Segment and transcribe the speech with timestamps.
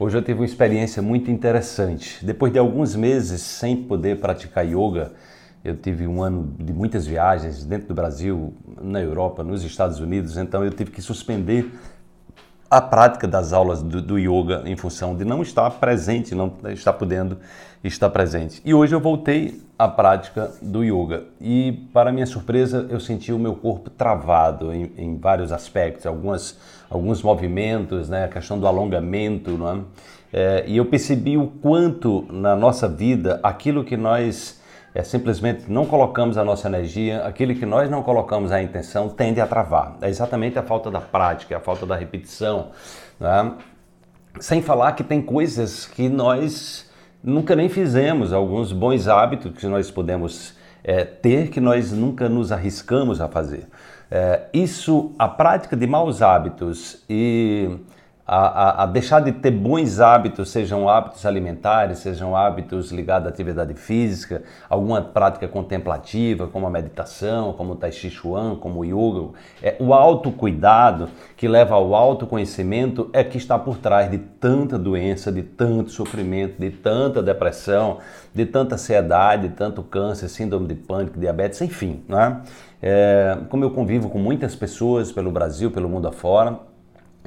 [0.00, 2.24] Hoje eu tive uma experiência muito interessante.
[2.24, 5.10] Depois de alguns meses sem poder praticar yoga,
[5.64, 10.36] eu tive um ano de muitas viagens dentro do Brasil, na Europa, nos Estados Unidos,
[10.36, 11.68] então eu tive que suspender
[12.70, 16.92] a prática das aulas do, do, yoga em função de não estar presente, não estar
[16.92, 17.38] podendo
[17.82, 18.60] estar presente.
[18.64, 23.38] E hoje eu voltei à prática do yoga e, para minha surpresa, eu senti o
[23.38, 26.58] meu corpo travado em, em vários aspectos, algumas,
[26.90, 29.80] alguns movimentos, né, a questão do alongamento, não é?
[30.30, 34.57] É, e eu percebi o quanto na nossa vida aquilo que nós
[34.98, 39.40] é simplesmente não colocamos a nossa energia, aquilo que nós não colocamos a intenção tende
[39.40, 39.96] a travar.
[40.02, 42.70] É exatamente a falta da prática, a falta da repetição.
[43.20, 43.52] Né?
[44.40, 46.90] Sem falar que tem coisas que nós
[47.22, 52.50] nunca nem fizemos, alguns bons hábitos que nós podemos é, ter que nós nunca nos
[52.50, 53.68] arriscamos a fazer.
[54.10, 57.70] É, isso, a prática de maus hábitos e
[58.28, 63.30] a, a, a, deixar de ter bons hábitos, sejam hábitos alimentares, sejam hábitos ligados à
[63.30, 68.84] atividade física, alguma prática contemplativa, como a meditação, como o Tai Chi Chuan, como o
[68.84, 69.30] yoga.
[69.62, 75.32] É, o autocuidado que leva ao autoconhecimento é que está por trás de tanta doença,
[75.32, 77.96] de tanto sofrimento, de tanta depressão,
[78.34, 82.04] de tanta ansiedade, de tanto câncer, síndrome de pânico, diabetes, enfim.
[82.06, 82.42] Né?
[82.82, 86.68] É, como eu convivo com muitas pessoas pelo Brasil, pelo mundo afora,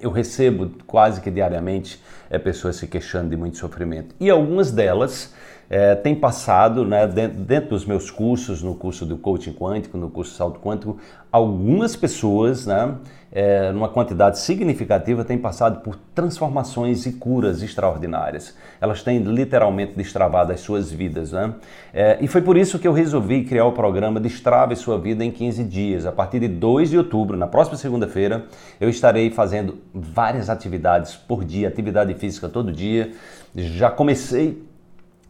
[0.00, 4.14] eu recebo quase que diariamente é, pessoas se queixando de muito sofrimento.
[4.18, 5.34] E algumas delas
[5.70, 10.10] é, têm passado, né, dentro, dentro, dos meus cursos, no curso do coaching quântico, no
[10.10, 10.98] curso salto quântico,
[11.30, 12.96] algumas pessoas, né,
[13.30, 18.56] é, numa quantidade significativa, têm passado por transformações e curas extraordinárias.
[18.80, 21.30] Elas têm literalmente destravado as suas vidas.
[21.30, 21.54] Né?
[21.94, 25.30] É, e foi por isso que eu resolvi criar o programa Destrave Sua Vida em
[25.30, 26.04] 15 Dias.
[26.04, 28.46] A partir de 2 de outubro, na próxima segunda-feira,
[28.80, 33.12] eu estarei fazendo várias atividades por dia, atividade física todo dia.
[33.54, 34.69] Já comecei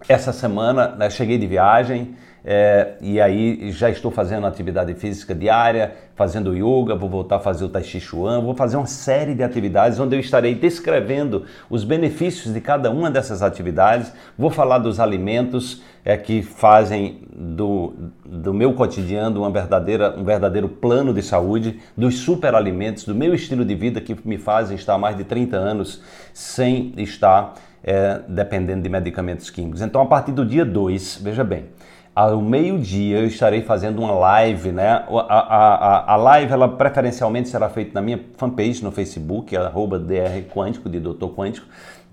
[0.08, 5.94] essa semana, né, cheguei de viagem, é, e aí já estou fazendo atividade física diária,
[6.14, 9.42] fazendo yoga, vou voltar a fazer o Tai Chi Chuan, vou fazer uma série de
[9.42, 15.00] atividades onde eu estarei descrevendo os benefícios de cada uma dessas atividades, vou falar dos
[15.00, 17.92] alimentos é, que fazem do,
[18.24, 23.64] do meu cotidiano uma verdadeira, um verdadeiro plano de saúde, dos superalimentos, do meu estilo
[23.64, 26.02] de vida que me fazem estar mais de 30 anos
[26.32, 29.80] sem estar é, dependendo de medicamentos químicos.
[29.82, 31.66] Então, a partir do dia 2, veja bem,
[32.14, 35.04] ao meio-dia eu estarei fazendo uma live, né?
[35.08, 40.42] A, a, a, live, ela preferencialmente será feita na minha fanpage no Facebook, arroba DR
[40.52, 41.66] Quântico, de Doutor Quântico.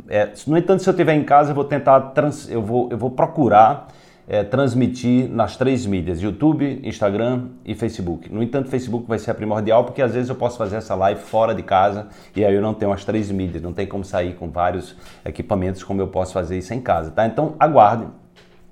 [0.07, 2.97] É, no entanto, se eu estiver em casa, eu vou tentar, trans, eu, vou, eu
[2.97, 3.87] vou procurar
[4.27, 8.31] é, transmitir nas três mídias, YouTube, Instagram e Facebook.
[8.31, 11.21] No entanto, Facebook vai ser a primordial, porque às vezes eu posso fazer essa live
[11.21, 14.33] fora de casa e aí eu não tenho as três mídias, não tem como sair
[14.35, 17.25] com vários equipamentos como eu posso fazer isso em casa, tá?
[17.25, 18.05] Então, aguarde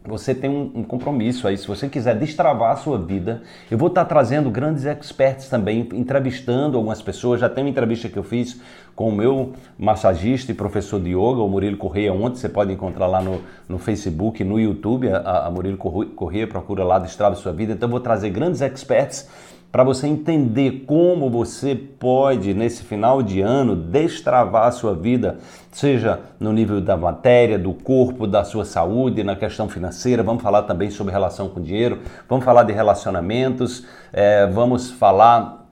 [0.07, 1.57] você tem um, compromisso aí.
[1.57, 6.77] Se você quiser destravar a sua vida, eu vou estar trazendo grandes experts também, entrevistando
[6.77, 7.39] algumas pessoas.
[7.39, 8.59] Já tem uma entrevista que eu fiz
[8.95, 13.07] com o meu massagista e professor de yoga, o Murilo Correia, ontem você pode encontrar
[13.07, 17.73] lá no, no Facebook, no YouTube, a, a Murilo Correia, procura lá Destrava Sua Vida.
[17.73, 19.27] Então eu vou trazer grandes experts
[19.75, 26.21] para você entender como você pode, nesse final de ano, destravar a sua vida, seja
[26.39, 30.23] no nível da matéria, do corpo, da sua saúde, na questão financeira.
[30.23, 31.99] Vamos falar também sobre relação com dinheiro,
[32.29, 35.67] vamos falar de relacionamentos, é, vamos falar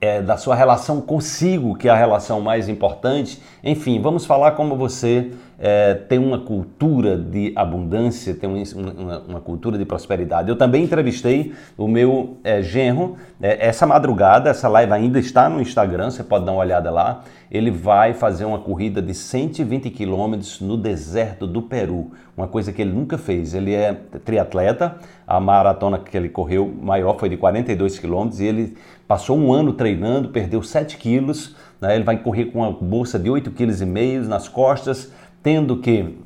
[0.00, 3.42] é, da sua relação consigo, que é a relação mais importante.
[3.64, 5.32] Enfim, vamos falar como você
[5.64, 10.48] é, tem uma cultura de abundância, tem uma, uma, cultura de prosperidade.
[10.48, 15.60] Eu também entrevistei o meu é, genro é, essa madrugada, essa live ainda está no
[15.60, 17.22] Instagram, você pode dar uma olhada lá.
[17.48, 22.82] Ele vai fazer uma corrida de 120 quilômetros no deserto do Peru, uma coisa que
[22.82, 23.54] ele nunca fez.
[23.54, 23.92] Ele é
[24.24, 29.52] triatleta, a maratona que ele correu maior foi de 42 quilômetros e ele passou um
[29.52, 31.54] ano treinando, perdeu 7 quilos.
[31.80, 31.94] Né?
[31.94, 36.18] Ele vai correr com uma bolsa de 8,5 kg nas costas tendo que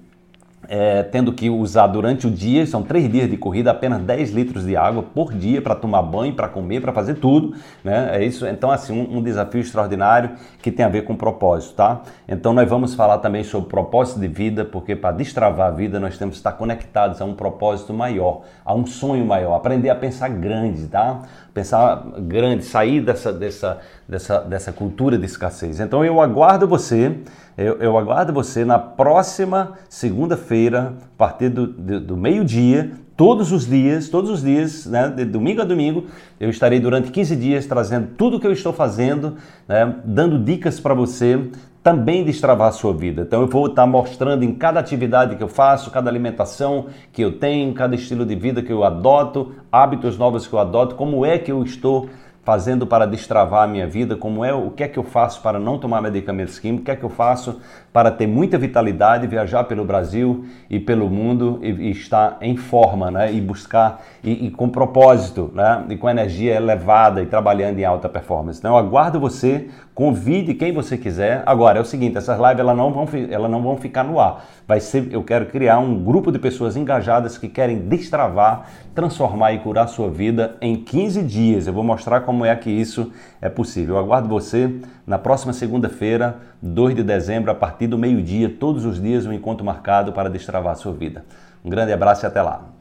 [0.69, 4.65] é, tendo que usar durante o dia, são três dias de corrida, apenas 10 litros
[4.65, 7.55] de água por dia para tomar banho, para comer, para fazer tudo,
[7.85, 8.11] né?
[8.17, 8.47] É isso.
[8.47, 10.31] Então, assim, um, um, desafio extraordinário
[10.61, 12.03] que tem a ver com propósito, tá?
[12.29, 16.19] Então, nós vamos falar também sobre propósito de vida, porque para destravar a vida nós
[16.19, 20.29] temos que estar conectados a um propósito maior, a um sonho maior, aprender a pensar
[20.29, 21.23] grande, tá?
[21.55, 23.79] Pensar grande, sair dessa, dessa,
[24.09, 25.81] dessa, dessa cultura de escassez.
[25.81, 27.17] Então, eu aguardo você
[27.57, 33.67] eu, eu aguardo você na próxima segunda-feira, a partir do, do, do meio-dia, todos os
[33.67, 36.05] dias, todos os dias, né, de domingo a domingo,
[36.39, 39.37] eu estarei durante 15 dias trazendo tudo o que eu estou fazendo,
[39.67, 41.41] né, dando dicas para você
[41.83, 43.23] também destravar a sua vida.
[43.23, 47.39] Então eu vou estar mostrando em cada atividade que eu faço, cada alimentação que eu
[47.39, 51.39] tenho, cada estilo de vida que eu adoto, hábitos novos que eu adoto, como é
[51.39, 52.11] que eu estou
[52.47, 55.59] fazendo para destravar a minha vida, como é, o que é que eu faço para
[55.59, 57.61] não tomar medicamentos químicos, o que é que eu faço
[57.93, 63.11] para ter muita vitalidade, viajar pelo Brasil e pelo mundo e, e estar em forma,
[63.11, 63.33] né?
[63.33, 65.85] E buscar e, e, com propósito, né?
[65.89, 68.61] E com energia elevada e trabalhando em alta performance.
[68.61, 71.43] Então, eu aguardo você, convide quem você quiser.
[71.47, 74.45] Agora é o seguinte, essas lives elas não vão, elas não vão ficar no ar.
[74.69, 79.59] Vai ser, eu quero criar um grupo de pessoas engajadas que querem destravar, transformar e
[79.59, 81.67] curar sua vida em 15 dias.
[81.67, 83.11] Eu vou mostrar como é que isso
[83.41, 83.95] é possível.
[83.95, 84.71] Eu aguardo você
[85.07, 89.65] na próxima segunda-feira, 2 de dezembro, a partir do meio-dia, todos os dias um encontro
[89.65, 91.25] marcado para destravar a sua vida.
[91.65, 92.76] Um grande abraço e até lá.